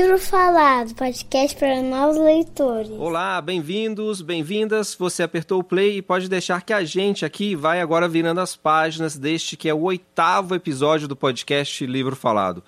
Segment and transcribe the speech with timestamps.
[0.00, 2.88] Livro Falado, podcast para novos leitores.
[2.88, 4.94] Olá, bem-vindos, bem-vindas.
[4.94, 8.54] Você apertou o play e pode deixar que a gente aqui vai agora virando as
[8.54, 12.62] páginas deste que é o oitavo episódio do podcast Livro Falado.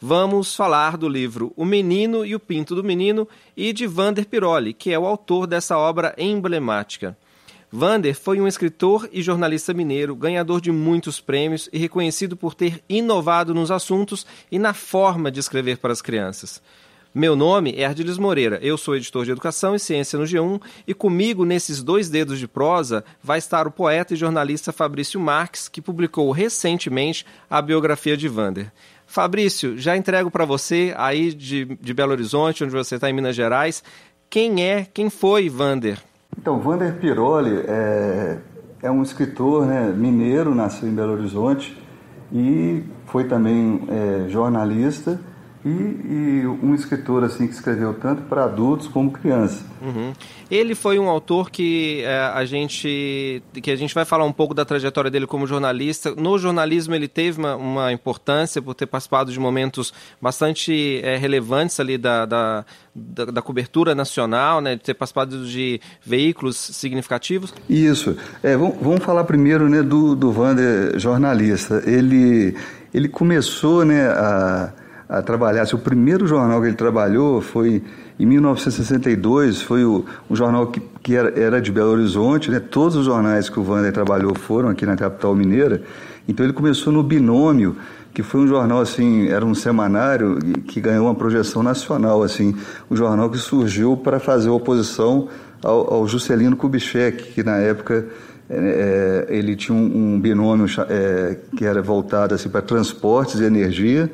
[0.00, 4.72] Vamos falar do livro O Menino e o Pinto do Menino e de Vander Piroli,
[4.72, 7.16] que é o autor dessa obra emblemática.
[7.74, 12.84] Vander foi um escritor e jornalista mineiro, ganhador de muitos prêmios e reconhecido por ter
[12.86, 16.60] inovado nos assuntos e na forma de escrever para as crianças.
[17.14, 20.92] Meu nome é Ardiles Moreira, eu sou editor de Educação e Ciência no G1 e
[20.92, 25.80] comigo nesses dois dedos de prosa vai estar o poeta e jornalista Fabrício Marques, que
[25.80, 28.70] publicou recentemente a biografia de Vander.
[29.06, 33.34] Fabrício, já entrego para você aí de, de Belo Horizonte, onde você está em Minas
[33.34, 33.82] Gerais,
[34.28, 35.98] quem é, quem foi Vander?
[36.42, 38.38] Então, Vander Piroli é,
[38.82, 41.80] é um escritor né, mineiro, nasceu em Belo Horizonte
[42.32, 45.20] e foi também é, jornalista
[45.64, 49.62] e, e, um escritor assim que escreveu tanto para adultos como crianças.
[49.80, 50.12] Uhum.
[50.50, 54.54] Ele foi um autor que é, a gente que a gente vai falar um pouco
[54.54, 56.14] da trajetória dele como jornalista.
[56.16, 61.78] No jornalismo ele teve uma, uma importância por ter participado de momentos bastante é, relevantes
[61.78, 67.54] ali da, da, da, da, cobertura nacional, né, de ter participado de veículos significativos.
[67.68, 68.16] Isso.
[68.42, 71.82] É, vamos, vamos falar primeiro né, do, do Wander jornalista.
[71.86, 72.56] Ele,
[72.92, 74.72] ele começou né, a
[75.12, 75.66] a trabalhar.
[75.74, 77.82] o primeiro jornal que ele trabalhou foi
[78.18, 82.58] em 1962, foi o, jornal que, que era, era, de Belo Horizonte, né?
[82.58, 85.82] todos os jornais que o Wander trabalhou foram aqui na capital mineira.
[86.26, 87.76] Então ele começou no Binômio,
[88.14, 92.56] que foi um jornal assim, era um semanário que ganhou uma projeção nacional, assim,
[92.90, 95.28] um jornal que surgiu para fazer oposição
[95.62, 98.06] ao, ao Juscelino Kubitschek, que na época
[98.48, 104.10] é, ele tinha um, um binômio é, que era voltado assim para transportes e energia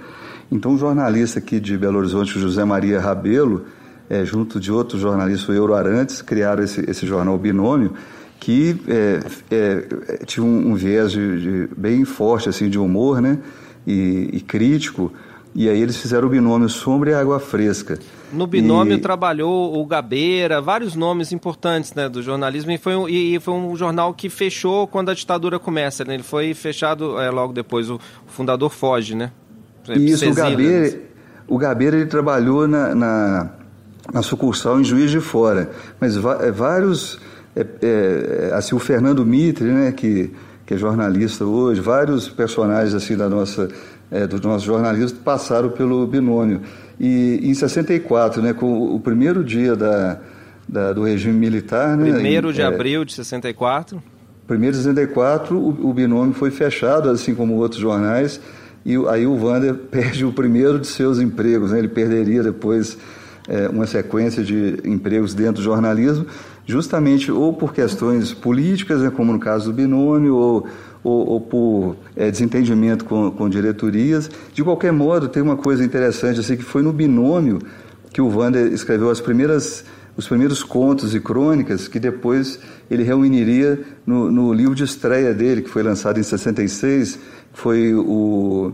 [0.51, 3.67] então, um jornalista aqui de Belo Horizonte, José Maria Rabelo,
[4.09, 7.93] é, junto de outros jornalistas, o Euro Arantes, criaram esse, esse jornal Binômio,
[8.41, 9.21] que é,
[9.51, 13.39] é, tinha um, um viés de, de, bem forte assim de humor né,
[13.87, 15.13] e, e, crítico,
[15.55, 17.99] e aí eles fizeram o binômio Sombra e Água Fresca.
[18.33, 19.01] No binômio e...
[19.01, 23.77] trabalhou o Gabeira, vários nomes importantes né, do jornalismo, e foi, um, e foi um
[23.77, 26.15] jornal que fechou quando a ditadura começa, né?
[26.15, 29.31] ele foi fechado é, logo depois, o fundador foge, né?
[29.97, 31.01] Isso, o Gabeira,
[31.49, 33.51] o Gabeira ele trabalhou na, na,
[34.13, 37.19] na, sucursal em Juiz de Fora, mas é, vários,
[37.57, 40.31] é, é, assim, o Fernando Mitre, né, que,
[40.67, 43.69] que é jornalista hoje, vários personagens assim da nossa,
[44.11, 46.61] é, do nosso jornalismo passaram pelo binômio.
[47.01, 50.19] E em 64, né, com o primeiro dia da,
[50.69, 51.97] da do regime militar...
[51.97, 54.03] Né, primeiro de é, abril de 64...
[54.47, 58.41] Primeiro de 64, o, o binômio foi fechado, assim como outros jornais,
[58.89, 61.79] e aí o Wander perde o primeiro de seus empregos, né?
[61.79, 62.97] ele perderia depois
[63.47, 66.25] é, uma sequência de empregos dentro do jornalismo,
[66.65, 70.67] justamente ou por questões políticas, né, como no caso do binômio, ou,
[71.05, 74.31] ou, ou por é, desentendimento com, com diretorias.
[74.55, 77.59] De qualquer modo, tem uma coisa interessante, assim, que foi no binômio
[78.11, 79.85] que o Wander escreveu as primeiras
[80.19, 82.59] os primeiros contos e crônicas que depois
[82.91, 87.21] ele reuniria no, no livro de estreia dele, que foi lançado em 66,
[87.53, 88.73] foi o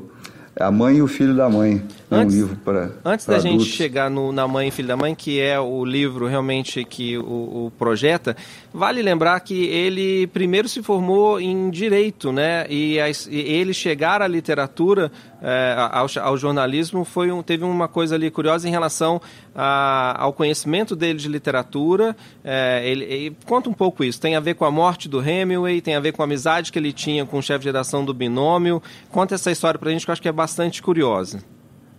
[0.59, 1.85] A Mãe e o Filho da Mãe,
[2.15, 5.15] antes, um livro para Antes da gente chegar no, na Mãe e Filho da Mãe,
[5.15, 8.37] que é o livro realmente que o, o, projeta,
[8.73, 12.67] vale lembrar que ele primeiro se formou em Direito, né?
[12.69, 15.11] E, a, e ele chegar à literatura,
[15.43, 19.21] é, ao, ao, jornalismo, foi um, teve uma coisa ali curiosa em relação
[19.55, 22.17] a, ao conhecimento dele de literatura.
[22.43, 24.21] É, ele, ele, conta um pouco isso.
[24.21, 26.79] Tem a ver com a morte do Hemingway, tem a ver com a amizade que
[26.79, 28.83] ele tinha com o chefe de redação do Binômio.
[29.11, 31.43] Conta essa história para a gente que eu acho que é bastante curiosa.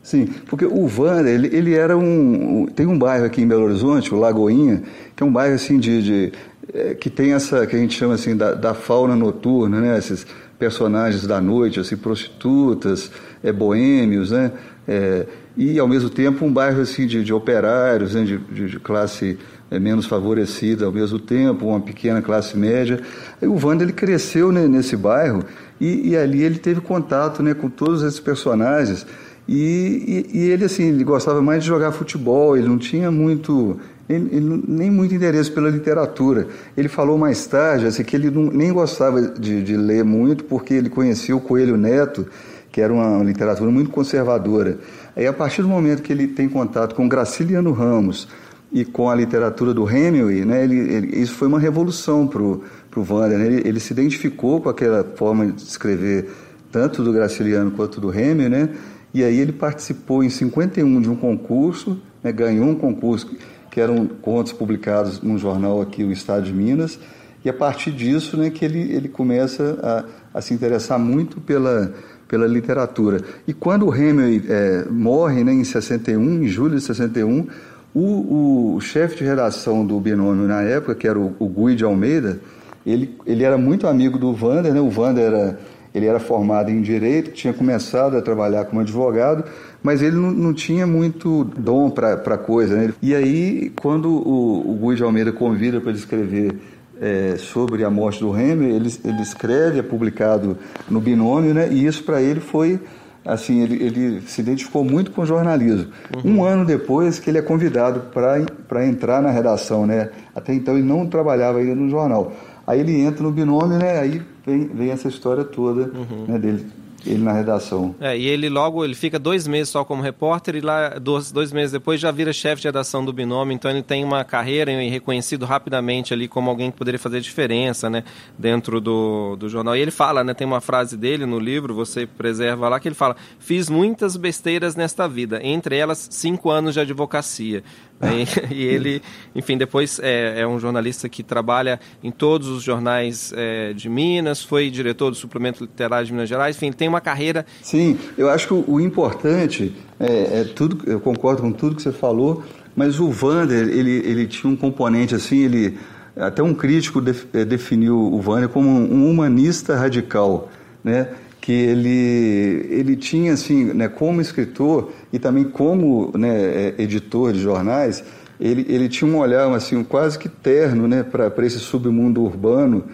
[0.05, 4.13] Sim, porque o Wander, ele, ele era um, Tem um bairro aqui em Belo Horizonte,
[4.13, 4.83] o Lagoinha,
[5.15, 6.03] que é um bairro assim de.
[6.03, 6.31] de
[6.71, 7.65] é, que tem essa.
[7.65, 9.97] que a gente chama assim da, da fauna noturna, né?
[9.97, 10.27] Esses
[10.59, 13.09] personagens da noite, assim, prostitutas,
[13.43, 14.51] é, boêmios, né?
[14.87, 15.25] É,
[15.57, 18.23] e ao mesmo tempo um bairro assim de, de operários, né?
[18.25, 19.39] de, de, de classe
[19.71, 22.99] é, menos favorecida ao mesmo tempo, uma pequena classe média.
[23.41, 25.43] O Wander ele cresceu né, nesse bairro
[25.81, 29.07] e, e, ali ele teve contato né, com todos esses personagens
[29.47, 33.79] e, e, e, ele, assim, ele gostava mais de jogar futebol, ele não tinha muito,
[34.09, 36.47] ele, ele, nem muito interesse pela literatura.
[36.75, 40.73] Ele falou mais tarde assim, que ele não, nem gostava de, de, ler muito, porque
[40.73, 42.25] ele conhecia o Coelho Neto,
[42.71, 44.79] que era uma literatura muito conservadora.
[45.15, 48.27] Aí, a partir do momento que ele tem contato com Graciliano Ramos
[48.71, 52.63] e com a literatura do Hemingway, né, ele, ele, isso foi uma revolução para o
[52.97, 53.37] Wander.
[53.37, 53.45] Né?
[53.45, 56.31] Ele, ele se identificou com aquela forma de escrever,
[56.71, 58.69] tanto do Graciliano quanto do Hemingway, né?
[59.15, 63.33] E aí ele participou em 51 de um concurso, né, ganhou um concurso
[63.71, 66.99] que eram contos publicados num jornal aqui, o Estado de Minas,
[67.43, 71.93] e a partir disso né, que ele, ele começa a, a se interessar muito pela,
[72.27, 73.21] pela literatura.
[73.47, 77.47] E quando o Hemingway é, morre né, em 61, em julho de 61,
[77.93, 82.41] o, o chefe de redação do Binômio na época, que era o, o de Almeida,
[82.85, 84.81] ele, ele era muito amigo do Wander, né?
[84.81, 85.59] o Wander era,
[85.95, 89.45] ele era formado em Direito, tinha começado a trabalhar como advogado,
[89.81, 92.75] mas ele não, não tinha muito dom para a coisa.
[92.75, 92.93] Né?
[93.01, 96.55] E aí, quando o, o Gui de Almeida convida para ele escrever
[96.99, 100.57] é, sobre a morte do Hemingway, ele, ele escreve, é publicado
[100.89, 101.69] no Binômio, né?
[101.71, 102.77] e isso para ele foi
[103.23, 105.91] assim, ele, ele, se identificou muito com o jornalismo.
[106.23, 106.35] Uhum.
[106.39, 110.11] Um ano depois que ele é convidado para entrar na redação, né?
[110.35, 112.33] Até então ele não trabalhava ainda no jornal.
[112.67, 113.99] Aí ele entra no binômio, né?
[113.99, 116.25] Aí vem, vem essa história toda uhum.
[116.27, 116.65] né, dele
[117.05, 117.95] ele na redação.
[117.99, 121.51] É, e ele logo ele fica dois meses só como repórter e lá dois, dois
[121.51, 124.89] meses depois já vira chefe de redação do Binômio, então ele tem uma carreira e
[124.89, 128.03] reconhecido rapidamente ali como alguém que poderia fazer diferença, né,
[128.37, 129.75] dentro do, do jornal.
[129.75, 132.95] E ele fala, né, tem uma frase dele no livro, você preserva lá, que ele
[132.95, 137.63] fala, fiz muitas besteiras nesta vida, entre elas cinco anos de advocacia.
[138.01, 139.01] E, e, ele,
[139.35, 144.43] enfim, depois é, é, um jornalista que trabalha em todos os jornais é, de Minas,
[144.43, 147.45] foi diretor do suplemento literário de Minas Gerais, enfim, tem uma carreira.
[147.61, 151.81] Sim, eu acho que o, o importante é, é, tudo, eu concordo com tudo que
[151.81, 152.43] você falou,
[152.75, 155.77] mas o Vander, ele, ele tinha um componente assim, ele
[156.15, 157.01] até um crítico
[157.33, 160.49] é, definiu o Vander como um humanista radical,
[160.83, 161.09] né?
[161.45, 167.39] Que ele, ele tinha, assim, né, como escritor e também como né, é, editor de
[167.39, 168.03] jornais,
[168.39, 172.85] ele, ele tinha um olhar assim, quase que terno né, para esse submundo urbano.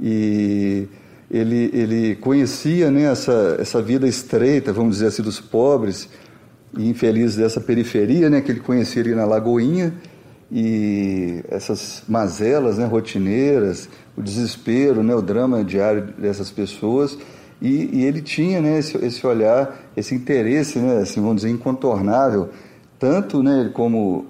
[0.00, 0.88] E
[1.30, 6.08] ele, ele conhecia né, essa, essa vida estreita, vamos dizer assim, dos pobres
[6.76, 9.94] e infelizes dessa periferia, né, que ele conhecia ali na Lagoinha,
[10.50, 17.16] e essas mazelas né, rotineiras, o desespero, né, o drama diário dessas pessoas,
[17.60, 22.50] e, e ele tinha né, esse, esse, olhar, esse interesse, né, assim, vamos dizer, incontornável,
[22.98, 24.26] tanto né, como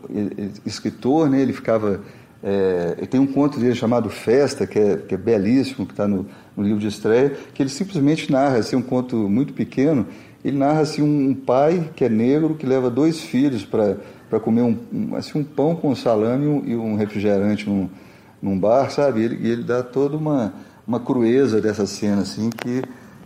[0.65, 2.01] escritor, né, ele ficava.
[2.45, 6.27] É, tem um conto dele chamado Festa, que é, que é belíssimo, que está no,
[6.57, 10.07] no, livro de estreia, que ele simplesmente narra, assim, um conto muito pequeno,
[10.45, 15.15] ele narra assim, um pai que é negro, que leva dois filhos para comer um,
[15.15, 17.89] assim, um pão com salame e um refrigerante num,
[18.43, 19.21] num bar, sabe?
[19.21, 20.53] E ele, ele dá toda uma,
[20.87, 22.83] uma crueza dessa cena, assim, que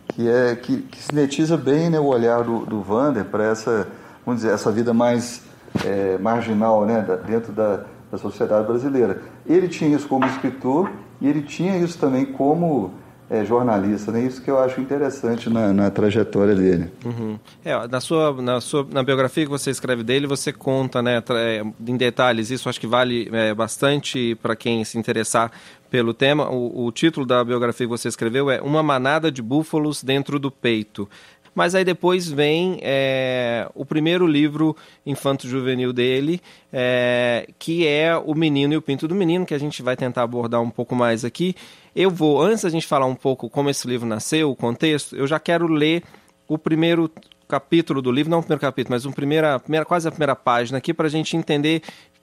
[0.09, 3.89] que, é, que, que sinetiza bem né, o olhar do, do Vander para essa,
[4.25, 5.43] vamos dizer, essa vida mais
[5.85, 9.21] é, marginal né, dentro da, da sociedade brasileira.
[9.45, 10.91] Ele tinha isso como escritor
[11.21, 12.93] e ele tinha isso também como
[13.29, 14.23] é, jornalista, né?
[14.23, 16.91] Isso que eu acho interessante na, na trajetória dele.
[17.05, 17.39] Uhum.
[17.65, 21.63] É, na sua, na sua, na biografia que você escreve dele, você conta, né, é,
[21.87, 22.51] em detalhes.
[22.51, 25.51] Isso acho que vale é, bastante para quem se interessar
[25.91, 26.49] pelo tema.
[26.51, 30.51] O, o título da biografia que você escreveu é Uma manada de búfalos dentro do
[30.51, 31.09] peito.
[31.57, 34.77] Mas aí depois vem é, o primeiro livro
[35.07, 36.39] infanto-juvenil dele,
[36.71, 40.23] é, que é O Menino e o Pinto do Menino, que a gente vai tentar
[40.23, 41.57] abordar um pouco mais aqui.
[41.95, 45.27] Eu vou, antes da gente falar um pouco como esse livro nasceu, o contexto, eu
[45.27, 46.03] já quero ler
[46.47, 47.11] o primeiro
[47.49, 50.77] capítulo do livro, não o primeiro capítulo, mas um primeira, primeira, quase a primeira página
[50.77, 51.81] aqui, para a gente entender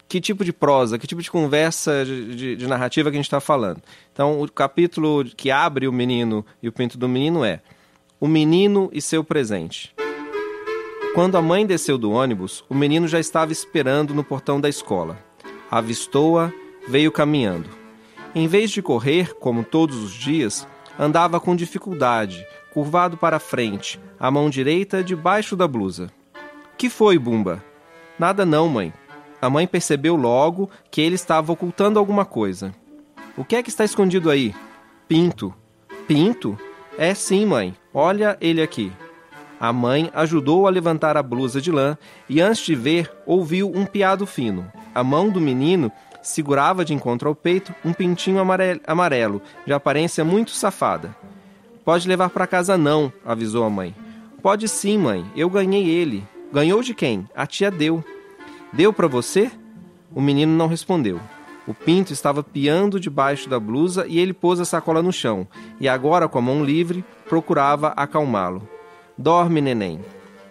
[0.08, 3.26] que tipo de prosa, que tipo de conversa de, de, de narrativa que a gente
[3.26, 3.82] está falando.
[4.12, 7.62] Então, o capítulo que abre o menino e o pinto do menino é
[8.20, 9.94] O menino e seu presente.
[11.14, 15.18] Quando a mãe desceu do ônibus, o menino já estava esperando no portão da escola.
[15.70, 16.52] Avistou-a,
[16.88, 17.70] veio caminhando.
[18.34, 20.68] Em vez de correr, como todos os dias,
[20.98, 26.12] andava com dificuldade, curvado para frente, a mão direita debaixo da blusa.
[26.78, 27.64] Que foi, Bumba?
[28.18, 28.92] Nada não, mãe.
[29.40, 32.74] A mãe percebeu logo que ele estava ocultando alguma coisa.
[33.38, 34.56] O que é que está escondido aí?
[35.08, 35.54] Pinto.
[36.08, 36.58] Pinto?
[36.98, 37.76] É sim, mãe.
[37.94, 38.92] Olha ele aqui.
[39.60, 41.98] A mãe ajudou a levantar a blusa de lã
[42.28, 44.70] e, antes de ver, ouviu um piado fino.
[44.94, 48.40] A mão do menino segurava de encontro ao peito um pintinho
[48.86, 51.16] amarelo, de aparência muito safada.
[51.86, 53.96] Pode levar para casa não, avisou a mãe.
[54.42, 55.26] Pode sim, mãe.
[55.36, 56.24] Eu ganhei ele.
[56.52, 57.28] Ganhou de quem?
[57.36, 58.04] A tia deu.
[58.72, 59.52] Deu para você?
[60.14, 61.20] O menino não respondeu.
[61.66, 65.48] O pinto estava piando debaixo da blusa e ele pôs a sacola no chão,
[65.80, 68.70] e agora, com a mão livre, procurava acalmá-lo.
[69.18, 70.00] Dorme, neném.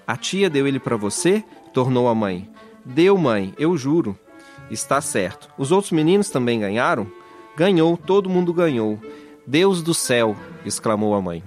[0.04, 1.44] A tia deu ele para você?
[1.72, 2.50] tornou a mãe.
[2.84, 4.18] Deu, mãe, eu juro.
[4.68, 5.48] Está certo.
[5.56, 7.06] Os outros meninos também ganharam?
[7.56, 8.98] Ganhou, todo mundo ganhou.
[9.46, 10.34] Deus do céu!
[10.66, 11.44] exclamou a mãe.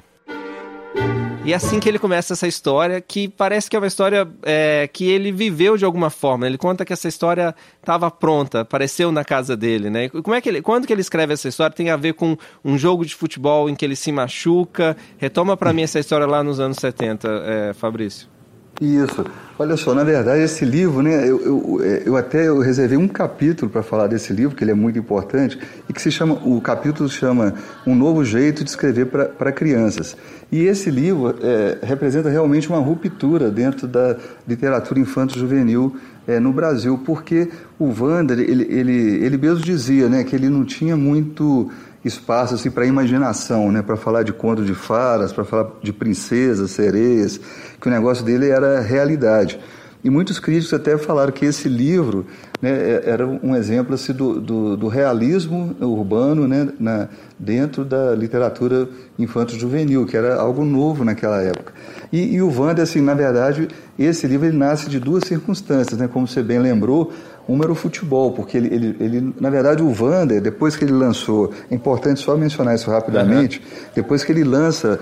[1.46, 4.90] E é assim que ele começa essa história, que parece que é uma história é,
[4.92, 6.48] que ele viveu de alguma forma.
[6.48, 10.10] Ele conta que essa história estava pronta, apareceu na casa dele, né?
[10.10, 11.76] Como é que ele, quando que ele escreve essa história?
[11.76, 14.98] Tem a ver com um jogo de futebol em que ele se machuca?
[15.20, 18.35] Retoma para mim essa história lá nos anos 70, é, Fabrício.
[18.82, 19.26] Isso.
[19.58, 23.08] Olha só, na verdade, esse livro, né, eu, eu, é, eu até eu reservei um
[23.08, 26.60] capítulo para falar desse livro, que ele é muito importante, e que se chama, o
[26.60, 27.54] capítulo chama
[27.88, 30.18] Um Novo Jeito de Escrever para Crianças.
[30.52, 35.96] E esse livro é, representa realmente uma ruptura dentro da literatura infanto-juvenil
[36.28, 37.48] é, no Brasil, porque
[37.80, 41.72] o Wander, ele, ele, ele mesmo dizia né, que ele não tinha muito
[42.06, 46.72] espaço assim, para imaginação, né, para falar de conto de fadas, para falar de princesas,
[46.72, 47.40] sereias,
[47.82, 49.60] que o negócio dele era realidade.
[50.04, 52.28] E muitos críticos até falaram que esse livro
[52.62, 57.10] né, é, era um exemplo assim, do, do, do realismo urbano né, na,
[57.40, 61.74] dentro da literatura infanto-juvenil, que era algo novo naquela época.
[62.14, 66.08] E, e o Wander, assim, na verdade, esse livro ele nasce de duas circunstâncias, né,
[66.08, 67.12] como você bem lembrou,
[67.48, 70.94] uma era o futebol, porque ele, ele, ele, na verdade, o Vander, depois que ele
[70.94, 73.90] lançou, é importante só mencionar isso rapidamente, uhum.
[73.96, 75.00] depois que ele lança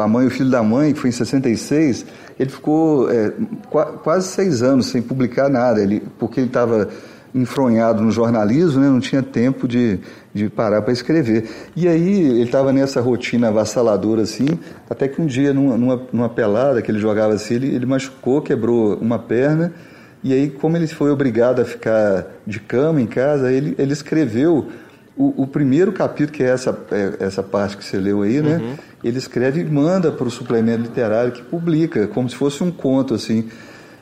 [0.00, 2.06] A Mãe e o Filho da Mãe, que foi em 66,
[2.38, 3.32] ele ficou é,
[3.70, 6.88] qu quase seis anos sem publicar nada, ele, porque ele estava
[7.34, 9.98] enfronhado no jornalismo, né, não tinha tempo de,
[10.32, 11.50] de parar para escrever.
[11.74, 14.46] E aí ele estava nessa rotina avassaladora assim,
[14.88, 18.40] até que um dia, numa, numa, numa pelada que ele jogava assim, ele, ele machucou,
[18.40, 19.72] quebrou uma perna
[20.24, 24.70] e aí, como ele foi obrigado a ficar de cama em casa, ele, ele escreveu
[25.14, 28.56] o, o primeiro capítulo, que é essa, é, essa parte que você leu aí, né?
[28.56, 28.74] Uhum.
[29.04, 33.12] Ele escreve e manda para o suplemento literário que publica, como se fosse um conto,
[33.12, 33.50] assim.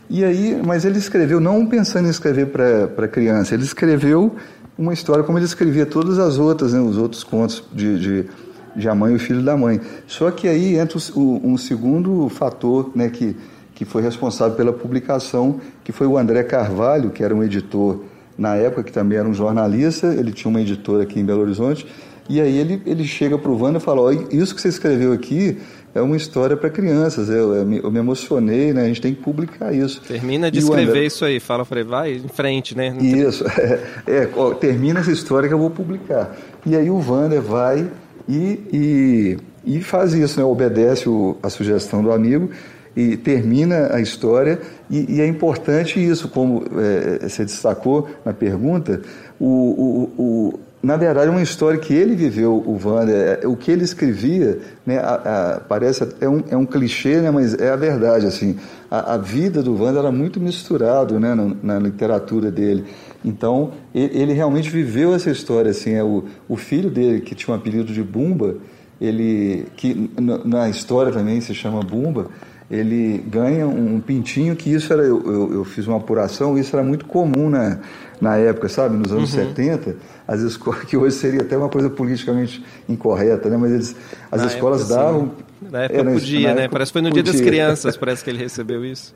[0.09, 4.37] E aí, mas ele escreveu não pensando em escrever para criança, ele escreveu
[4.79, 8.29] uma história como ele escrevia todas as outras, né, os outros contos de, de,
[8.77, 9.81] de A Mãe e o Filho da Mãe.
[10.07, 13.37] Só que aí entra um segundo fator né, que
[13.85, 18.01] que foi responsável pela publicação, que foi o André Carvalho, que era um editor
[18.39, 21.85] na época, que também era um jornalista, ele tinha uma editora aqui em Belo Horizonte,
[22.29, 25.13] e aí ele, ele chega para o Wanda e fala, oh, isso que você escreveu
[25.13, 25.59] aqui
[25.95, 28.85] é uma história para crianças, eu, eu, me, emocionei, né?
[28.85, 30.01] a gente tem que publicar isso.
[30.03, 31.05] Termina de e escrever André...
[31.05, 32.97] isso aí, fala para ele, vai em frente, né?
[33.01, 36.35] Isso, é, é ó, termina essa história que eu vou publicar.
[36.65, 37.91] E aí o Wander vai
[38.29, 39.39] e, e,
[39.77, 40.47] e faz isso, né?
[40.47, 42.49] obedece o, a sugestão do amigo,
[42.97, 44.61] e termina a história.
[44.91, 49.01] E, e é importante isso, como é, você destacou na pergunta,
[49.41, 53.57] o, o, o, na verdade é uma história que ele viveu, o Wander, é, o
[53.57, 55.15] que ele escrevia, né, a,
[55.55, 58.57] a, parece é um, é um clichê, né, mas é a verdade, assim,
[58.91, 62.85] a, a vida do Wander era muito misturado né, na, na literatura dele.
[63.25, 67.59] Então, ele, realmente viveu essa história, assim, é o, o filho dele, que tinha um
[67.59, 68.57] apelido de Bumba,
[69.01, 72.27] ele, que na história também se chama Bumba,
[72.73, 76.83] ele ganha um pintinho, que isso era, eu, eu, eu, fiz uma apuração, isso era
[76.83, 77.79] muito comum na,
[78.19, 79.49] na época, sabe, nos anos uhum.
[79.49, 83.97] 70, as escolas, que hoje seria até uma coisa politicamente incorreta, né, mas eles,
[84.31, 85.21] as na escolas época, davam...
[85.27, 85.33] Sim.
[85.71, 87.23] Na época é, podia, na né, época, parece que foi no podia.
[87.23, 89.15] dia das crianças, parece que ele recebeu isso.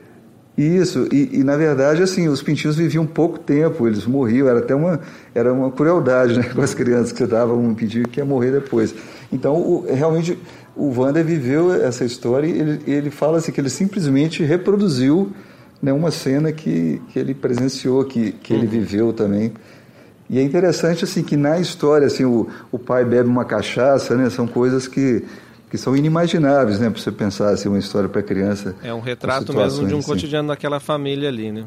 [0.56, 4.75] Isso, e, e, na verdade, assim, os pintinhos viviam pouco tempo, eles morriam, era até
[4.75, 5.00] uma,
[5.34, 8.52] era uma crueldade né, com as crianças, que você dava um pintinho que ia morrer
[8.52, 8.94] depois.
[9.30, 10.38] Então, o, realmente,
[10.75, 15.30] o Wander viveu essa história e ele, ele fala assim que ele simplesmente reproduziu
[15.82, 18.70] né, uma cena que, que ele presenciou, que, que ele uhum.
[18.70, 19.52] viveu também.
[20.28, 24.28] E é interessante assim que na história assim o, o pai bebe uma cachaça, né?
[24.28, 25.22] São coisas que
[25.76, 26.88] que são inimagináveis, né?
[26.88, 28.75] Para você pensar assim uma história para criança.
[28.83, 30.09] É um retrato mesmo de um assim.
[30.09, 31.64] cotidiano daquela família ali, né?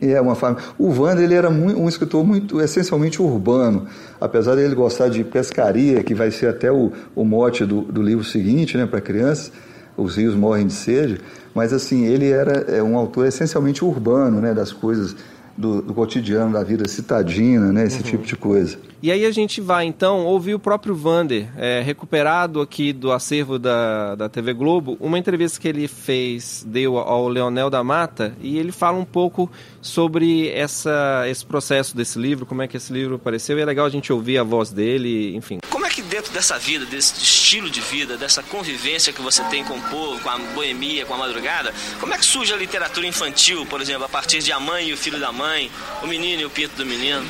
[0.00, 0.62] É uma família.
[0.76, 3.86] O Wander ele era muito, um escritor muito essencialmente urbano,
[4.20, 8.24] apesar dele gostar de pescaria, que vai ser até o, o mote do, do livro
[8.24, 9.52] seguinte, né, para crianças.
[9.96, 11.20] Os rios morrem de sede,
[11.54, 15.16] mas assim ele era é, um autor essencialmente urbano, né, das coisas
[15.58, 17.84] do, do, cotidiano, da vida citadina, né?
[17.84, 18.04] Esse uhum.
[18.04, 18.78] tipo de coisa.
[19.02, 23.58] E aí a gente vai, então, ouvir o próprio Vander, é, recuperado aqui do acervo
[23.58, 28.56] da, da TV Globo, uma entrevista que ele fez, deu ao Leonel da Mata, e
[28.56, 29.50] ele fala um pouco
[29.80, 33.86] sobre essa, esse processo desse livro, como é que esse livro apareceu, e é legal
[33.86, 35.58] a gente ouvir a voz dele, enfim.
[35.98, 39.82] Que dentro dessa vida, desse estilo de vida, dessa convivência que você tem com o
[39.90, 43.80] povo, com a boemia, com a madrugada, como é que surge a literatura infantil, por
[43.80, 45.68] exemplo, a partir de A Mãe e o Filho da mãe,
[46.00, 47.28] o menino e o pinto do menino?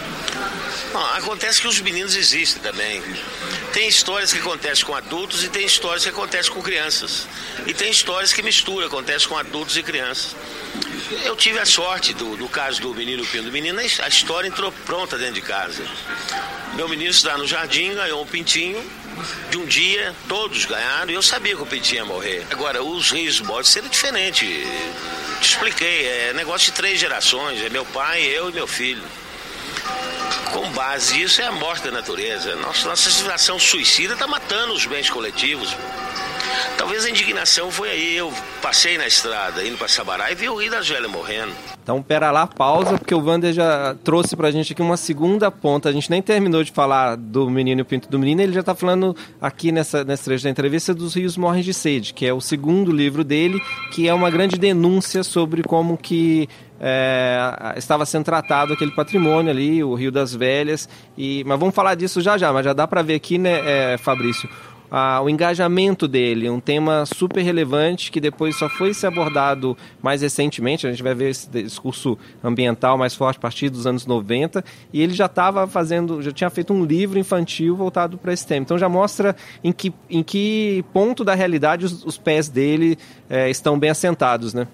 [0.93, 3.03] Bom, acontece que os meninos existem também.
[3.73, 7.27] Tem histórias que acontecem com adultos e tem histórias que acontecem com crianças.
[7.67, 10.37] E tem histórias que misturam, acontecem com adultos e crianças.
[11.25, 14.71] Eu tive a sorte, do, caso do menino o pinto do menino, a história entrou
[14.85, 15.85] pronta dentro de casa.
[16.75, 18.83] Meu menino está no jardim, ganhou um pintinho,
[19.51, 22.47] de um dia, todos ganharam, e eu sabia que o Petit ia morrer.
[22.51, 24.47] Agora, os reis mortos seria diferente.
[25.41, 29.03] Te expliquei, é negócio de três gerações, é meu pai, eu e meu filho.
[30.53, 32.55] Com base nisso é a morte da natureza.
[32.57, 35.75] Nossa, nossa civilização suicida está matando os bens coletivos.
[36.77, 38.17] Talvez a indignação foi aí.
[38.17, 41.53] Eu passei na estrada, indo para Sabará, e vi o Rio das Velhas morrendo.
[41.83, 45.89] Então, pera lá, pausa, porque o Wander já trouxe pra gente aqui uma segunda ponta.
[45.89, 48.63] A gente nem terminou de falar do Menino e o Pinto do Menino, ele já
[48.63, 52.33] tá falando aqui nessa, nessa trecho da entrevista dos Rios Morrem de Sede, que é
[52.33, 53.59] o segundo livro dele,
[53.93, 56.49] que é uma grande denúncia sobre como que
[56.81, 60.89] é, estava sendo tratado aquele patrimônio ali, o Rio das Velhas.
[61.17, 63.99] E, mas vamos falar disso já já, mas já dá para ver aqui, né, é,
[63.99, 64.49] Fabrício?
[65.23, 70.87] O engajamento dele, um tema super relevante que depois só foi se abordado mais recentemente.
[70.87, 75.03] A gente vai ver esse discurso ambiental mais forte a partir dos anos 90 e
[75.03, 78.63] ele já estava fazendo, já tinha feito um livro infantil voltado para esse tema.
[78.63, 83.51] Então já mostra em que, em que ponto da realidade os, os pés dele é,
[83.51, 84.67] estão bem assentados, né?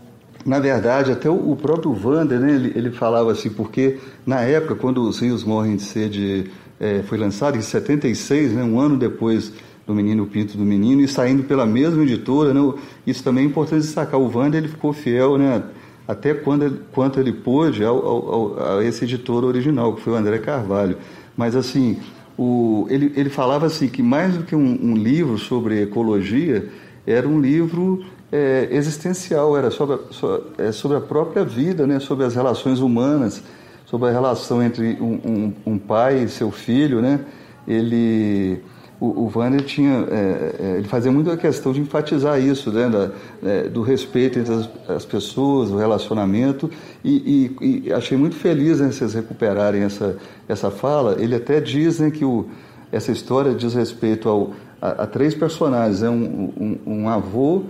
[0.44, 5.02] Na verdade, até o, próprio Wander, né, ele, ele falava assim, porque na época, quando
[5.02, 9.52] os Rios Morrem de Sede é, foi lançado, em 76, né, um ano depois
[9.86, 12.60] do Menino Pinto do Menino e saindo pela mesma editora, né?
[13.06, 14.18] Isso também é importante destacar.
[14.18, 15.62] O Wander ele ficou fiel, né?
[16.06, 20.38] Até quando, quanto ele pôde ao, ao, a esse editor original, que foi o André
[20.38, 20.98] Carvalho.
[21.36, 21.98] Mas assim,
[22.36, 26.68] o, ele, ele falava assim que mais do que um, um livro sobre ecologia,
[27.06, 32.00] era um livro é, existencial, era sobre a, é, sobre a própria vida, né?
[32.00, 33.42] Sobre as relações humanas,
[33.86, 37.20] sobre a relação entre um, um, um pai e seu filho, né?
[37.66, 38.60] Ele
[39.00, 42.88] o, o Wander tinha, é, é, ele fazia muito a questão de enfatizar isso, né,
[42.88, 43.10] da,
[43.42, 46.70] é, do respeito entre as, as, pessoas, o relacionamento,
[47.04, 50.16] e, e, e achei muito feliz né, vocês recuperarem essa,
[50.48, 51.16] essa fala.
[51.18, 52.46] Ele até diz né, que o,
[52.92, 57.64] essa história diz respeito ao, a, a três personagens, né, um, um, um avô,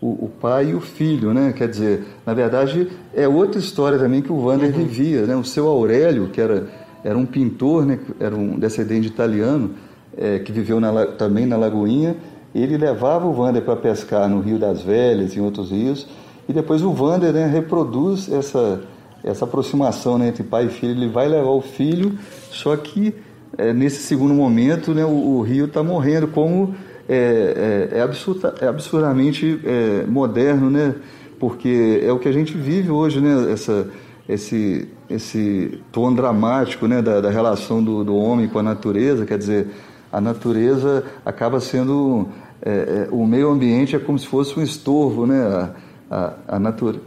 [0.00, 1.52] o, o, pai e o filho, né?
[1.52, 4.84] Quer dizer, na verdade, é outra história também que o Wander uhum.
[4.84, 5.34] vivia, né?
[5.34, 6.68] O seu Aurélio, que era,
[7.02, 7.98] era um pintor, né?
[8.20, 9.72] Era um descendente italiano,
[10.18, 12.16] é, que viveu na, também na Lagoinha,
[12.54, 16.06] ele levava o Wander para pescar no Rio das Velhas em outros rios,
[16.48, 18.80] e depois o Wander né, reproduz essa,
[19.22, 20.92] essa aproximação né, entre pai e filho.
[20.92, 22.18] Ele vai levar o filho,
[22.50, 23.14] só que
[23.56, 26.74] é, nesse segundo momento né, o, o rio está morrendo, como
[27.08, 30.94] é, é, é, absurda, é absurdamente é, moderno, né?
[31.38, 33.52] porque é o que a gente vive hoje, né?
[33.52, 33.88] essa,
[34.28, 37.00] esse, esse tom dramático né?
[37.00, 39.68] da, da relação do, do homem com a natureza, quer dizer,
[40.12, 42.28] a natureza acaba sendo
[42.62, 45.40] é, é, o meio ambiente é como se fosse um estorvo, né?
[45.40, 45.70] A,
[46.10, 47.04] a, a natureza.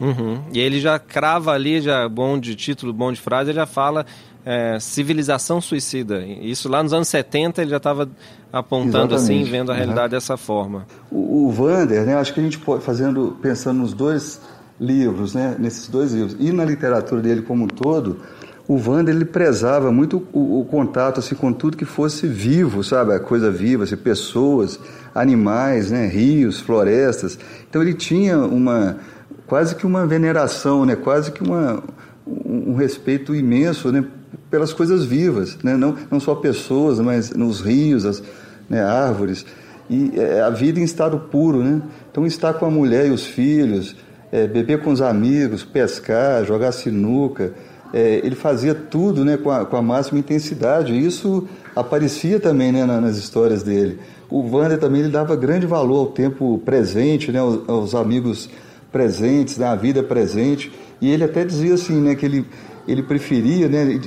[0.00, 0.42] Uhum.
[0.52, 4.04] E ele já crava ali, já bom de título, bom de frase, ele já fala
[4.44, 6.24] é, civilização suicida.
[6.24, 8.08] Isso lá nos anos 70 ele já estava
[8.52, 9.42] apontando assim, Exatamente.
[9.42, 10.18] assim, vendo a realidade uhum.
[10.18, 10.86] dessa forma.
[11.10, 12.16] O, o Vander, né?
[12.16, 14.40] Acho que a gente pode fazendo pensando nos dois
[14.80, 15.56] livros, né?
[15.58, 18.20] Nesses dois livros e na literatura dele como um todo
[18.68, 23.12] o Wander ele prezava muito o, o, contato assim, com tudo que fosse vivo, sabe?
[23.12, 24.78] A coisa viva, assim, pessoas,
[25.14, 26.06] animais, né?
[26.06, 27.38] rios, florestas.
[27.68, 28.98] Então ele tinha uma
[29.46, 30.94] quase que uma veneração, né?
[30.94, 31.82] quase que uma,
[32.26, 34.04] um, um respeito imenso né?
[34.48, 35.76] pelas coisas vivas, né?
[35.76, 38.22] não, não só pessoas, mas nos rios, as
[38.70, 38.82] né?
[38.82, 39.44] árvores.
[39.90, 41.62] E é, a vida em estado puro.
[41.62, 41.82] Né?
[42.10, 43.96] Então estar com a mulher e os filhos,
[44.30, 47.52] é, beber com os amigos, pescar, jogar sinuca
[47.92, 50.92] é, ele fazia tudo né, com, a, com a máxima intensidade.
[50.92, 53.98] E isso aparecia também né, nas histórias dele.
[54.30, 58.48] O Wander também ele dava grande valor ao tempo presente, né, aos, aos amigos
[58.90, 60.72] presentes, né, à vida presente.
[61.00, 62.46] E ele até dizia assim, né, que ele,
[62.88, 64.00] ele preferia, né,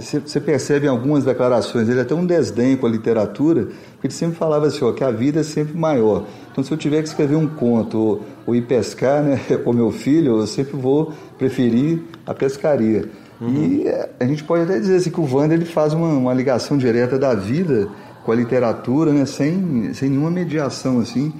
[0.00, 4.06] você é, é, percebe em algumas declarações, ele até um desdém com a literatura, porque
[4.06, 6.24] ele sempre falava assim, ó, que a vida é sempre maior.
[6.52, 9.90] Então, se eu tiver que escrever um conto ou, ou ir pescar né, com meu
[9.90, 11.12] filho, eu sempre vou
[11.42, 13.08] preferir a pescaria.
[13.40, 13.82] Uhum.
[13.82, 16.32] E é, a gente pode até dizer assim, que o Wander ele faz uma, uma
[16.32, 17.88] ligação direta da vida
[18.24, 21.32] com a literatura, né, sem, sem nenhuma mediação assim,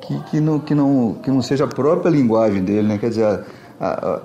[0.00, 2.98] que, que, não, que, não, que não seja a própria linguagem dele, né?
[2.98, 3.40] Quer dizer, a,
[3.80, 4.20] a,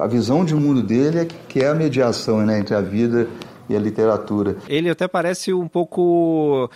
[0.00, 2.80] a, a visão de mundo dele é que, que é a mediação né, entre a
[2.80, 3.28] vida
[3.68, 4.56] e a literatura.
[4.68, 6.68] Ele até parece um pouco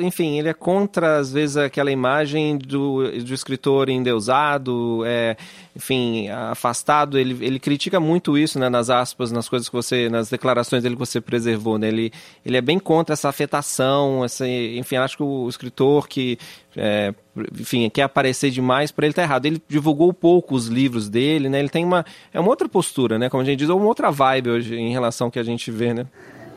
[0.00, 5.36] enfim, ele é contra, às vezes, aquela imagem do, do escritor endeusado, é,
[5.74, 7.18] enfim, afastado.
[7.18, 10.94] Ele, ele critica muito isso, né, nas aspas, nas coisas que você, nas declarações dele
[10.94, 11.88] que você preservou, né?
[11.88, 12.12] Ele,
[12.44, 16.38] ele é bem contra essa afetação, essa, enfim, acho que o escritor que,
[16.76, 17.14] é,
[17.58, 19.46] enfim, quer aparecer demais, para ele tá errado.
[19.46, 21.60] Ele divulgou pouco os livros dele, né?
[21.60, 23.30] Ele tem uma, é uma outra postura, né?
[23.30, 25.70] Como a gente diz, é uma outra vibe hoje em relação ao que a gente
[25.70, 26.06] vê, né?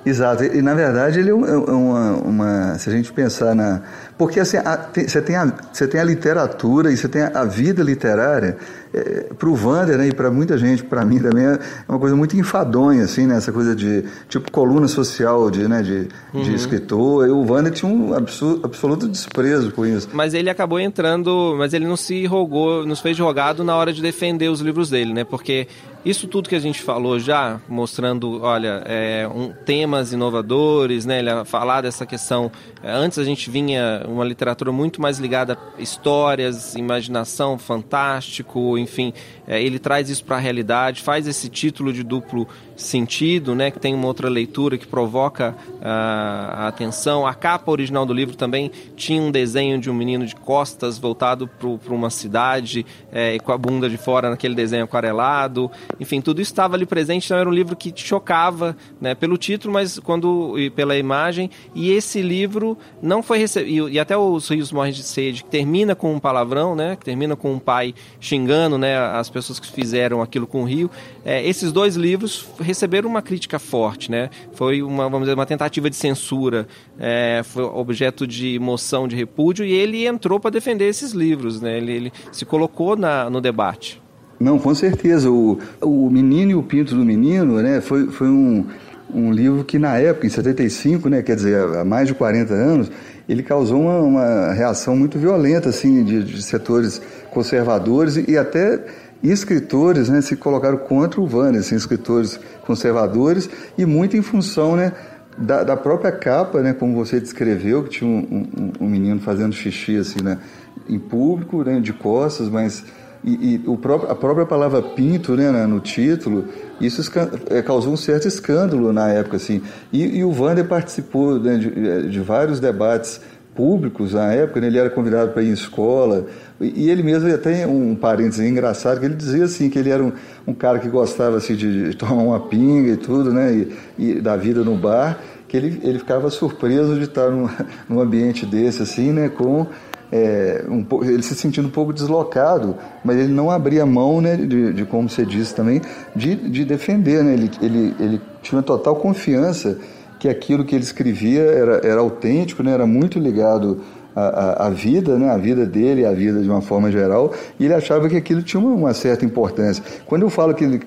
[0.05, 3.81] Exato, e, na verdade ele é, é uma, uma, Se a gente pensar na.
[4.19, 7.32] Porque assim, a, tem, você, tem a, você tem a literatura e você tem a,
[7.36, 8.58] a vida literária.
[8.93, 12.15] É, para o Wander né, e para muita gente, para mim também, é uma coisa
[12.15, 16.41] muito enfadonha, assim, né, essa coisa de tipo coluna social de, né, de, uhum.
[16.41, 17.27] de escritor.
[17.27, 20.10] E o Wander tinha um absoluto, absoluto desprezo com isso.
[20.12, 24.01] Mas ele acabou entrando, mas ele não se rogou, nos fez rogado na hora de
[24.01, 25.23] defender os livros dele, né?
[25.23, 25.67] Porque
[26.03, 31.19] isso tudo que a gente falou já, mostrando, olha, é, um, temas inovadores, né?
[31.19, 32.51] Ele falar dessa questão.
[32.82, 39.13] É, antes a gente vinha uma literatura muito mais ligada a histórias, imaginação, fantástico, enfim.
[39.48, 42.48] É, ele traz isso para a realidade, faz esse título de duplo
[42.79, 43.69] sentido, né?
[43.69, 47.27] Que tem uma outra leitura que provoca uh, a atenção.
[47.27, 51.47] A capa original do livro também tinha um desenho de um menino de costas voltado
[51.47, 55.69] para uma cidade é, e com a bunda de fora naquele desenho aquarelado.
[55.99, 57.25] Enfim, tudo isso estava ali presente.
[57.25, 59.13] Então era um livro que chocava, né?
[59.13, 61.49] Pelo título, mas quando e pela imagem.
[61.75, 65.95] E esse livro não foi recebido e até os Rios Morrem de Sede que termina
[65.95, 66.95] com um palavrão, né?
[66.95, 68.97] Que termina com um pai xingando, né?
[68.97, 70.89] As pessoas que fizeram aquilo com o Rio.
[71.25, 74.29] É, esses dois livros receberam uma crítica forte, né?
[74.53, 76.67] Foi uma, vamos dizer, uma tentativa de censura,
[76.99, 81.77] é, foi objeto de moção de repúdio e ele entrou para defender esses livros, né?
[81.77, 84.01] Ele, ele se colocou na, no debate.
[84.39, 85.29] Não, com certeza.
[85.29, 87.82] O, o Menino e o Pinto do Menino, né?
[87.82, 88.65] Foi, foi um,
[89.13, 91.21] um livro que na época, em 75, né?
[91.21, 92.91] Quer dizer, há mais de 40 anos,
[93.27, 97.01] ele causou uma, uma reação muito violenta, assim, de, de setores
[97.32, 98.79] conservadores e, e até
[99.21, 104.93] escritores né, se colocaram contra o Vannes, assim, escritores conservadores, e muito em função né,
[105.38, 108.47] da, da, própria capa, né, como você descreveu, que tinha um,
[108.79, 110.39] um, um menino fazendo xixi assim, né,
[110.88, 112.84] em público, né, de costas, mas
[113.23, 116.45] e, e o próprio, a própria palavra pinto né, no título,
[116.79, 117.01] isso
[117.49, 119.36] é, causou um certo escândalo na época.
[119.36, 119.62] Assim.
[119.91, 123.19] E, e o Wander participou né, de, de vários debates
[123.60, 124.67] públicos na época, né?
[124.67, 126.26] ele era convidado para ir em escola,
[126.62, 130.13] e ele mesmo até um parênteses engraçado, que ele dizia assim, que ele era um,
[130.48, 133.54] um cara que gostava assim, de, de, tomar uma pinga e tudo, né,
[133.98, 137.50] e, e, da vida no bar, que ele, ele ficava surpreso de estar num,
[137.89, 139.67] num ambiente desse, assim, né, com
[140.10, 144.72] é, um, ele se sentindo um pouco deslocado, mas ele não abria mão, né, de,
[144.72, 145.82] de como você disse também,
[146.15, 149.78] de, de defender, né, ele, ele, ele tinha total confiança
[150.19, 152.71] que aquilo que ele escrevia era, era autêntico, né?
[152.71, 153.82] era muito ligado
[154.15, 155.29] à, à, à, vida, né?
[155.29, 158.62] à vida dele, à vida de uma forma geral, e ele achava que aquilo tinha
[158.62, 159.84] uma, uma certa importância.
[160.05, 160.82] Quando eu falo que ele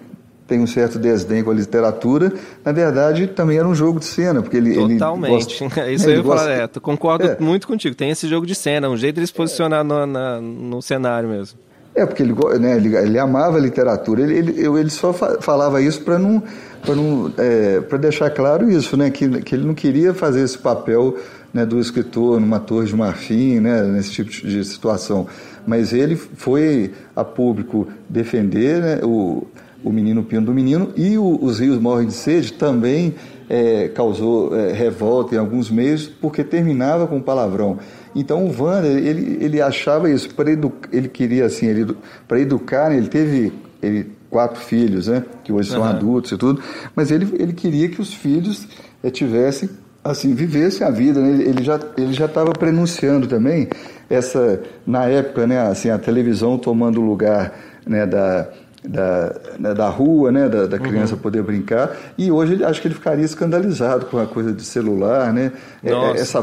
[0.47, 2.31] tem um certo desdém com a literatura,
[2.63, 5.63] na verdade também era um jogo de cena, porque ele totalmente.
[5.63, 6.45] Ele gosta, Isso eu ia gosta...
[6.45, 7.37] falar, é, concordo é.
[7.41, 7.95] muito contigo.
[7.95, 11.29] Tem esse jogo de cena, um jeito de ele se posicionar no, na, no cenário
[11.29, 11.59] mesmo.
[11.95, 16.03] É, porque ele, né, ele, ele amava a literatura, ele, ele, ele só falava isso
[16.03, 16.43] para não
[16.83, 21.17] para é, deixar claro isso, né, que, que ele não queria fazer esse papel
[21.55, 25.27] né, do escritor numa torre de marfim, né, nesse tipo de situação.
[25.67, 29.47] Mas ele foi a público defender né, o,
[29.85, 33.15] o menino Pino do Menino e o, os Rios Morrem de Sede também
[33.49, 37.79] é, causou é, revolta em alguns meios porque terminava com palavrão.
[38.15, 41.97] Então o Wander, ele, ele achava isso, para ele queria assim, ele,
[42.29, 45.89] para educar, né, ele teve ele, quatro filhos, né, que hoje são uhum.
[45.89, 46.63] adultos e tudo,
[46.95, 48.67] mas ele, ele queria que os filhos
[49.03, 49.69] é, tivessem,
[50.05, 53.69] assim, vivessem a vida, né, ele, ele já ele já estava prenunciando também
[54.11, 57.53] essa, na época, né, assim, a televisão tomando o lugar,
[57.87, 58.49] né, da
[58.85, 61.21] da, né, da rua, né, da, da criança uhum.
[61.21, 61.97] poder brincar.
[62.19, 65.53] E hoje acho que ele ficaria escandalizado com a coisa de celular, né?
[65.85, 66.43] É, é, essa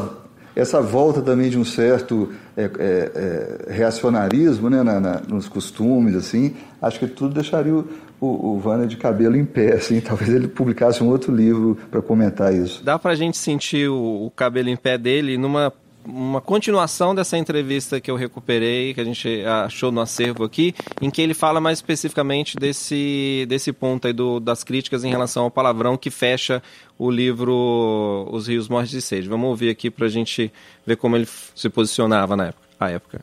[0.55, 2.69] essa volta também de um certo é, é,
[3.69, 7.88] é, reacionarismo né, na, na, nos costumes, assim, acho que tudo deixaria o,
[8.19, 12.01] o, o Vânia de cabelo em pé, assim, talvez ele publicasse um outro livro para
[12.01, 12.83] comentar isso.
[12.83, 15.71] Dá para a gente sentir o, o cabelo em pé dele numa
[16.10, 21.10] uma continuação dessa entrevista que eu recuperei, que a gente achou no acervo aqui, em
[21.10, 25.52] que ele fala mais especificamente desse, desse ponto aí do, das críticas em relação ao
[25.52, 26.62] palavrão que fecha
[26.98, 29.30] o livro Os Rios Mortes de Sede.
[29.30, 30.52] Vamos ouvir aqui para a gente
[30.86, 33.19] ver como ele se posicionava na época à época.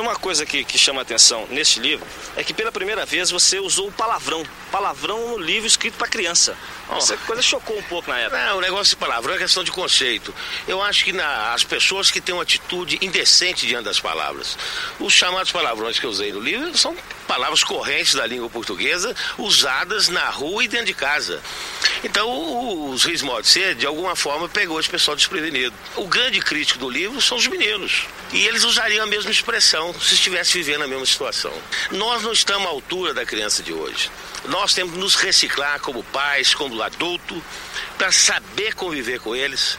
[0.00, 3.88] Uma coisa que, que chama atenção neste livro é que pela primeira vez você usou
[3.88, 4.44] o palavrão.
[4.70, 6.56] Palavrão no livro escrito para criança.
[6.90, 8.46] Essa coisa chocou um pouco na época.
[8.46, 10.34] Não, o negócio de palavrão é questão de conceito.
[10.68, 14.56] Eu acho que na, as pessoas que têm uma atitude indecente diante das palavras.
[15.00, 16.96] Os chamados palavrões que eu usei no livro são
[17.26, 21.42] palavras correntes da língua portuguesa usadas na rua e dentro de casa.
[22.04, 25.74] Então, os Reis Morte de alguma forma, pegou esse pessoal desprevenido.
[25.96, 28.06] O grande crítico do livro são os meninos.
[28.32, 31.52] E eles usariam a mesma expressão se estivessem vivendo a mesma situação.
[31.90, 34.10] Nós não estamos à altura da criança de hoje.
[34.48, 37.42] Nós temos que nos reciclar como pais, como adulto,
[37.96, 39.78] para saber conviver com eles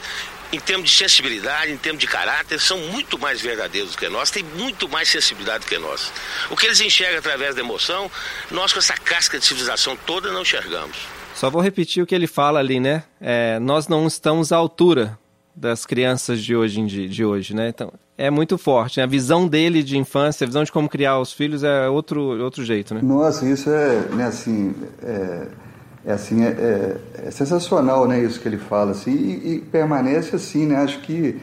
[0.52, 4.30] em termos de sensibilidade, em termos de caráter, são muito mais verdadeiros do que nós,
[4.30, 6.12] têm muito mais sensibilidade do que nós.
[6.50, 8.10] O que eles enxergam através da emoção,
[8.50, 10.96] nós com essa casca de civilização toda não enxergamos.
[11.34, 13.04] Só vou repetir o que ele fala ali, né?
[13.20, 15.18] É, nós não estamos à altura
[15.54, 17.68] das crianças de hoje, de hoje, né?
[17.68, 18.98] Então, é muito forte.
[18.98, 19.04] Né?
[19.04, 22.64] A visão dele de infância, a visão de como criar os filhos é outro, outro
[22.64, 23.00] jeito, né?
[23.02, 25.46] Nossa, isso é, né, assim, é
[26.04, 30.36] é assim, é, é, é, sensacional, né, isso que ele fala, assim, e, e permanece
[30.36, 31.38] assim, né, acho que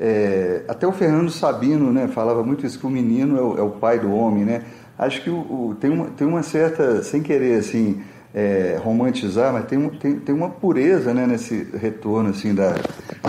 [0.00, 3.62] é, até o Fernando Sabino, né, falava muito isso, que o menino é o, é
[3.62, 4.62] o pai do homem, né,
[4.98, 8.00] acho que o, o, tem, uma, tem uma certa, sem querer, assim,
[8.34, 12.74] é, romantizar, mas tem, tem, tem uma pureza, né, nesse retorno, assim, da,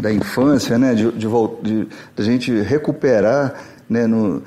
[0.02, 1.88] da infância, né, de, de, de, de
[2.18, 3.56] a gente recuperar,
[3.90, 4.44] né, no,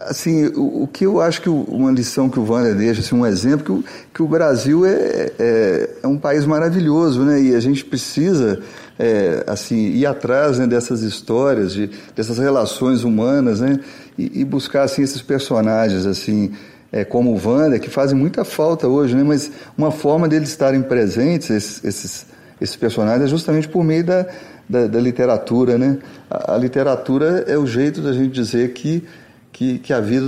[0.00, 3.24] Assim, o, o, que eu acho que uma lição que o Wander deixa, assim, um
[3.24, 7.40] exemplo, que o, que o Brasil é, é, é, um país maravilhoso, né?
[7.40, 8.60] E a gente precisa,
[8.98, 13.80] é, assim, ir atrás né, dessas histórias, de, dessas relações humanas, né?
[14.18, 16.52] E, e buscar, assim, esses personagens, assim,
[16.92, 19.22] é, como o Wander, que fazem muita falta hoje, né?
[19.22, 22.26] Mas uma forma deles estarem presentes, esses, esses,
[22.60, 24.26] esses personagens, é justamente por meio da,
[24.68, 25.96] da, da literatura, né?
[26.30, 29.02] A, a literatura é o jeito da gente dizer que
[29.52, 30.24] que, que a vida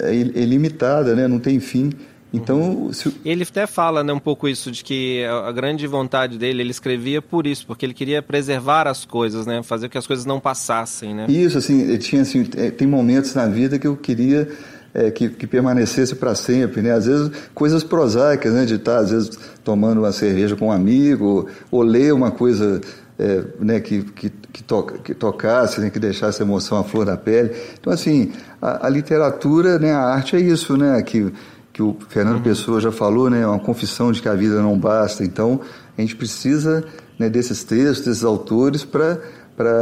[0.00, 1.28] é, é ilimitada, né?
[1.28, 1.92] não tem fim.
[2.32, 3.14] Então, se...
[3.24, 7.22] ele até fala né, um pouco isso de que a grande vontade dele, ele escrevia
[7.22, 10.38] por isso, porque ele queria preservar as coisas, né, fazer com que as coisas não
[10.38, 11.26] passassem, né?
[11.28, 14.48] Isso, assim, ele tinha assim, é, tem momentos na vida que eu queria
[14.92, 16.92] é, que, que, permanecesse para sempre, né?
[16.92, 21.48] Às vezes coisas prosaicas, né, de estar às vezes tomando uma cerveja com um amigo
[21.70, 22.80] ou ler uma coisa
[23.18, 27.04] é, né, que, que, que, toca, que tocasse, né, que deixasse a emoção à flor
[27.04, 27.50] da pele.
[27.78, 31.32] Então, assim, a, a literatura, né, a arte é isso, né, que,
[31.72, 32.42] que o Fernando uhum.
[32.42, 35.24] Pessoa já falou, né, uma confissão de que a vida não basta.
[35.24, 35.60] Então,
[35.96, 36.84] a gente precisa
[37.18, 39.18] né, desses textos, desses autores, para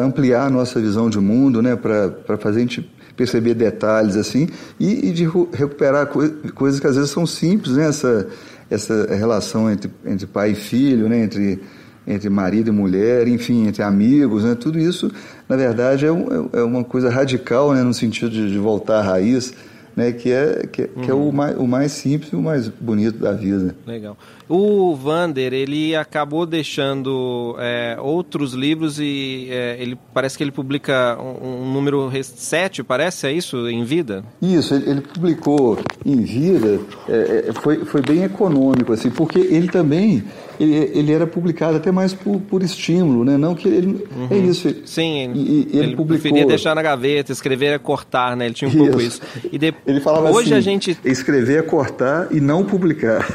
[0.03, 4.46] ampliar a nossa visão de mundo, né, para fazer a gente perceber detalhes assim
[4.79, 6.20] e, e de recuperar co
[6.55, 8.29] coisas que às vezes são simples, né, essa,
[8.70, 11.62] essa relação entre, entre pai e filho, né, entre
[12.07, 14.55] entre marido e mulher, enfim, entre amigos, né?
[14.55, 15.11] tudo isso,
[15.49, 17.83] na verdade, é, um, é uma coisa radical, né?
[17.83, 19.53] no sentido de, de voltar à raiz,
[19.97, 20.12] né?
[20.12, 21.03] que é, que, uhum.
[21.03, 21.33] que é o, uhum.
[21.33, 23.75] mais, o mais simples e o mais bonito da vida.
[23.87, 24.16] Legal.
[24.49, 31.19] O Vander, ele acabou deixando é, outros livros e é, ele parece que ele publica
[31.21, 34.25] um, um, número 7, parece, é isso, em vida?
[34.41, 39.67] Isso, ele, ele publicou em vida, é, é foi, foi bem econômico, assim, porque ele
[39.67, 40.23] também
[40.61, 43.37] ele, ele era publicado até mais por, por estímulo, né?
[43.37, 44.07] Não que ele.
[44.11, 44.29] É uhum.
[44.31, 44.75] É isso.
[44.87, 46.07] Sim, ele, e, ele, ele publicou...
[46.07, 48.47] preferia deixar na gaveta, escrever é cortar, né?
[48.47, 48.83] Ele tinha um isso.
[48.83, 49.21] pouco isso.
[49.53, 49.75] E de...
[49.87, 50.99] Ele falava Hoje assim, a gente.
[51.05, 53.27] Escrever é cortar e não publicar.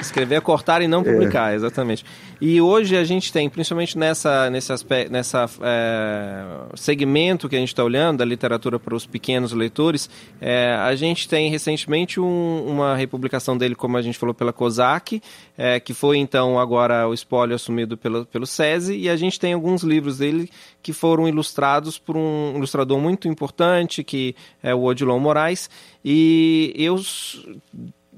[0.00, 1.04] Escrever é cortar e não é.
[1.04, 1.56] publicar, é.
[1.56, 2.04] exatamente.
[2.40, 7.68] E hoje a gente tem, principalmente nessa, nesse aspecto, nessa é, segmento que a gente
[7.68, 12.94] está olhando, da literatura para os pequenos leitores, é, a gente tem recentemente um, uma
[12.94, 15.22] republicação dele, como a gente falou, pela COSAC,
[15.56, 19.52] é, que foi então agora o espólio assumido pelo, pelo SESI, e a gente tem
[19.52, 20.50] alguns livros dele
[20.82, 25.70] que foram ilustrados por um ilustrador muito importante, que é o Odilon Moraes,
[26.04, 26.96] e eu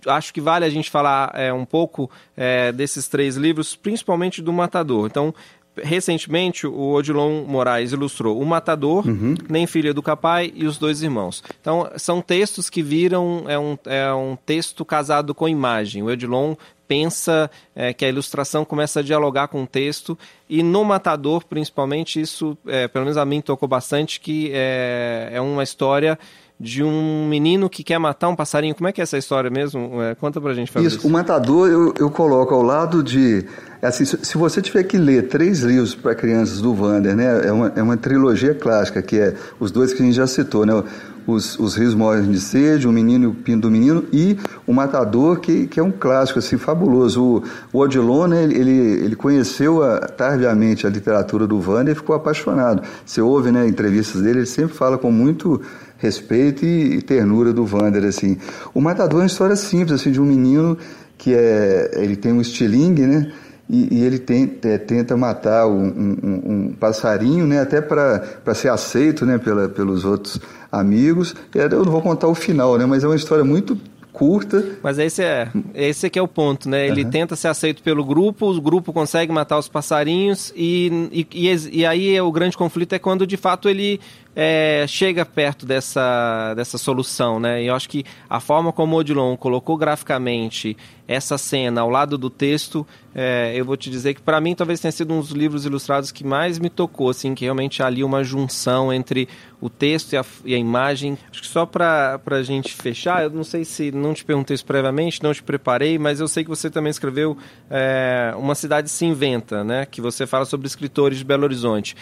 [0.07, 4.53] acho que vale a gente falar é, um pouco é, desses três livros, principalmente do
[4.53, 5.07] Matador.
[5.07, 5.35] Então,
[5.83, 9.35] recentemente o Odilon Moraes ilustrou O Matador, uhum.
[9.49, 11.43] Nem Filha do Capai e Os Dois Irmãos.
[11.61, 16.03] Então, são textos que viram, é um, é um texto casado com imagem.
[16.03, 16.55] O Odilon
[16.87, 22.19] pensa é, que a ilustração começa a dialogar com o texto e no Matador, principalmente,
[22.19, 26.19] isso, é, pelo menos a mim, tocou bastante, que é, é uma história
[26.61, 28.75] de um menino que quer matar um passarinho.
[28.75, 30.03] Como é que é essa história mesmo?
[30.03, 30.99] É, conta pra gente, Fabrício.
[30.99, 33.45] Isso, o Matador eu, eu coloco ao lado de...
[33.81, 37.47] Assim, se você tiver que ler três livros para crianças do Vander, né?
[37.47, 40.67] É uma, é uma trilogia clássica, que é os dois que a gente já citou,
[40.67, 40.83] né?
[41.25, 44.73] Os, os Rios Morrem de Sede, O Menino e o Pinto do Menino e O
[44.73, 47.23] Matador, que, que é um clássico, assim, fabuloso.
[47.23, 47.43] O,
[47.73, 52.83] o Odilon, né, ele, ele conheceu a, tardiamente a literatura do Vander e ficou apaixonado.
[53.05, 55.61] Você ouve né, entrevistas dele, ele sempre fala com muito
[55.99, 58.39] respeito e, e ternura do Vander, assim.
[58.73, 60.79] O Matador é uma história simples, assim, de um menino
[61.19, 63.33] que é, ele tem um estilingue, né?
[63.69, 67.61] E, e ele tem, é, tenta matar um, um, um, passarinho, né?
[67.61, 69.37] Até para ser aceito, né?
[69.37, 70.41] Pela, pelos outros
[70.73, 71.35] amigos.
[71.55, 72.87] Eu não vou contar o final, né?
[72.87, 73.77] Mas é uma história muito
[74.19, 74.65] curta.
[74.83, 76.89] Mas esse é, esse aqui é o ponto, né?
[76.89, 77.11] Ele uhum.
[77.11, 81.87] tenta ser aceito pelo grupo, o grupo consegue matar os passarinhos e, e, e, e
[81.87, 84.01] aí o grande conflito é quando de fato ele
[84.35, 87.63] é, chega perto dessa, dessa solução, né?
[87.63, 90.77] E eu acho que a forma como o Odilon colocou graficamente
[91.09, 94.79] essa cena ao lado do texto, é, eu vou te dizer que para mim talvez
[94.79, 98.05] tenha sido um dos livros ilustrados que mais me tocou, assim, que realmente há ali
[98.05, 99.27] uma junção entre
[99.61, 101.19] o texto e a, e a imagem.
[101.33, 104.67] Acho que só para a gente fechar, eu não sei se não te perguntei isso
[104.67, 107.37] previamente, não te preparei, mas eu sei que você também escreveu
[107.71, 109.87] é, Uma Cidade Se Inventa, né?
[109.87, 111.97] Que você fala sobre escritores de Belo Horizonte.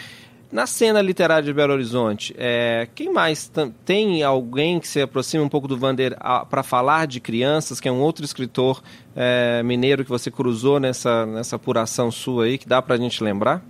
[0.49, 3.51] Na cena literária de Belo Horizonte, é, quem mais
[3.83, 6.17] tem alguém que se aproxima um pouco do Vander
[6.49, 8.81] para falar de crianças, que é um outro escritor
[9.13, 13.21] é, mineiro que você cruzou nessa, nessa apuração sua aí, que dá para a gente
[13.21, 13.61] lembrar?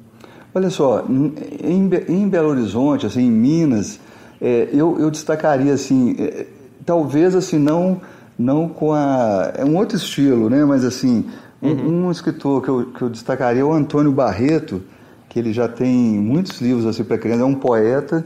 [0.53, 3.99] Olha só, em, em Belo Horizonte, assim, em Minas,
[4.39, 6.45] é, eu, eu destacaria assim, é,
[6.85, 7.99] talvez assim não
[8.37, 10.63] não com a é um outro estilo, né?
[10.63, 11.25] Mas assim,
[11.59, 11.71] uhum.
[11.71, 14.83] um, um escritor que eu, que eu destacaria é o Antônio Barreto
[15.37, 18.25] que ele já tem muitos livros assim para criança, é um poeta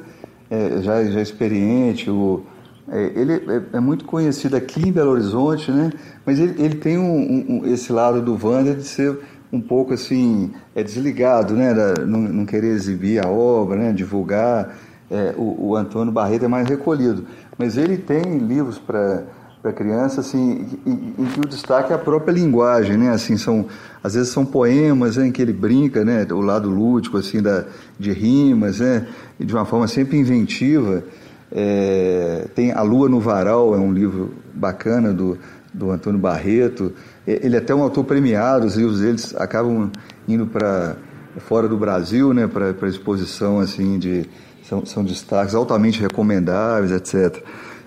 [0.49, 2.43] é, já, já experiente, o,
[2.87, 5.91] é, ele é, é, muito conhecido aqui em Belo Horizonte, né?
[6.25, 9.19] mas ele, ele tem um, um, esse lado do Wander de ser
[9.51, 11.73] um pouco assim, é desligado, né?
[11.73, 13.91] Da, não, não, querer exibir a obra, né?
[13.91, 14.77] divulgar.
[15.09, 17.25] É, o, o Antônio Barreto é mais recolhido,
[17.57, 19.25] mas ele tem livros para
[19.61, 23.11] para criança, assim, em, em, que o destaque é a própria linguagem, né?
[23.11, 23.67] Assim, são,
[24.03, 26.25] às vezes são poemas né, em que ele brinca, né?
[26.31, 27.65] O lado lúdico, assim, da,
[27.99, 29.07] de rimas, né?
[29.39, 31.03] E de uma forma sempre inventiva.
[31.51, 35.37] É, tem A Lua no Varal, é um livro bacana do,
[35.71, 36.91] do Antônio Barreto.
[37.27, 39.91] Ele é até um autor premiado, os livros deles acabam
[40.27, 40.95] indo para
[41.37, 42.47] fora do Brasil, né?
[42.47, 44.27] Para exposição, assim, de...
[44.63, 47.43] São, são destaques altamente recomendáveis, etc.,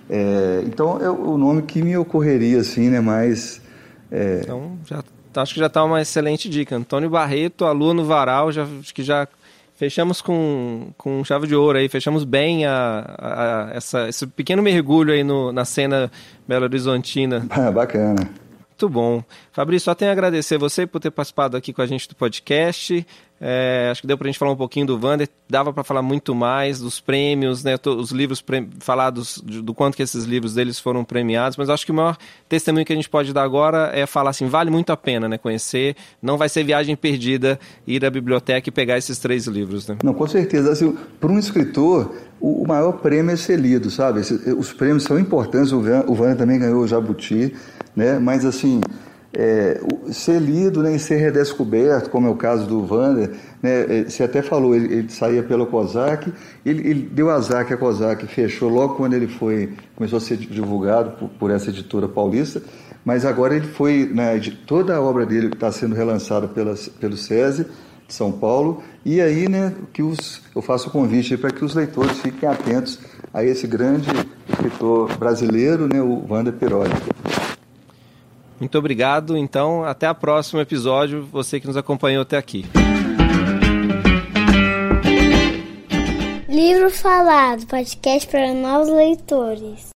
[0.08, 3.00] é, então é o nome que me ocorreria assim, né?
[3.00, 3.60] Mas
[4.10, 4.40] é...
[4.42, 5.02] então já
[5.36, 6.76] acho que já está uma excelente dica.
[6.76, 9.26] Antônio Barreto, a Lua no Varal, já acho que já
[9.74, 14.62] fechamos com, com chave de ouro aí, fechamos bem a, a, a essa, esse pequeno
[14.62, 16.10] mergulho aí no, na cena
[16.46, 17.46] Belo Horizontina.
[17.50, 18.28] Ah, bacana.
[18.70, 19.22] Muito bom.
[19.52, 23.06] Fabrício, só tenho a agradecer você por ter participado aqui com a gente do podcast.
[23.46, 26.00] É, acho que deu para a gente falar um pouquinho do Vander, dava para falar
[26.00, 28.42] muito mais dos prêmios, né, os livros
[28.80, 32.16] falados do quanto que esses livros deles foram premiados, mas acho que o maior
[32.48, 35.36] testemunho que a gente pode dar agora é falar assim, vale muito a pena, né,
[35.36, 39.98] conhecer, não vai ser viagem perdida ir à biblioteca e pegar esses três livros, né?
[40.02, 44.20] Não, com certeza, assim, para um escritor, o maior prêmio é ser lido, sabe?
[44.56, 45.82] Os prêmios são importantes, o
[46.14, 47.54] Vander também ganhou o Jabuti,
[47.94, 48.80] né, mas assim,
[49.36, 49.80] é,
[50.12, 53.30] ser lido né, e ser redescoberto, como é o caso do Vander,
[53.62, 56.32] né, é, você até falou, ele, ele saía pela COSAC,
[56.64, 60.36] ele, ele, deu azar que a COSAC fechou logo quando ele foi, começou a ser
[60.36, 62.62] divulgado por, por essa editora paulista,
[63.04, 67.66] mas agora ele foi, né, toda a obra dele está sendo relançada pela, pelo SESI
[68.06, 71.74] de São Paulo, e aí né, que os, eu faço o convite para que os
[71.74, 73.00] leitores fiquem atentos
[73.32, 74.08] a esse grande
[74.48, 76.92] escritor brasileiro, né, o Wander Piroli.
[78.64, 79.36] Muito obrigado.
[79.36, 82.64] Então, até o próximo episódio, você que nos acompanhou até aqui.
[86.48, 89.92] Livro Falado, podcast para novos leitores.